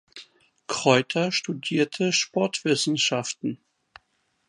Kreuter 0.65 1.31
studierte 1.31 2.11
Sportwissenschaften. 2.11 3.59